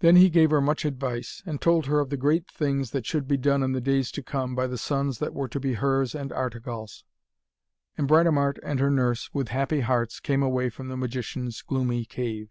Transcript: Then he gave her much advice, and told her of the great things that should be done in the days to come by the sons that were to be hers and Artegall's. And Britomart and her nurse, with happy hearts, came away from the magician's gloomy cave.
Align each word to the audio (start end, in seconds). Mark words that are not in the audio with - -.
Then 0.00 0.16
he 0.16 0.28
gave 0.28 0.50
her 0.50 0.60
much 0.60 0.84
advice, 0.84 1.42
and 1.46 1.58
told 1.58 1.86
her 1.86 2.00
of 2.00 2.10
the 2.10 2.18
great 2.18 2.46
things 2.50 2.90
that 2.90 3.06
should 3.06 3.26
be 3.26 3.38
done 3.38 3.62
in 3.62 3.72
the 3.72 3.80
days 3.80 4.10
to 4.12 4.22
come 4.22 4.54
by 4.54 4.66
the 4.66 4.76
sons 4.76 5.20
that 5.20 5.32
were 5.32 5.48
to 5.48 5.58
be 5.58 5.72
hers 5.72 6.14
and 6.14 6.30
Artegall's. 6.32 7.02
And 7.96 8.06
Britomart 8.06 8.58
and 8.62 8.78
her 8.78 8.90
nurse, 8.90 9.30
with 9.32 9.48
happy 9.48 9.80
hearts, 9.80 10.20
came 10.20 10.42
away 10.42 10.68
from 10.68 10.88
the 10.88 10.98
magician's 10.98 11.62
gloomy 11.62 12.04
cave. 12.04 12.50